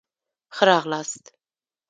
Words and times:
ښه 0.55 0.63
راغلاست. 0.69 1.25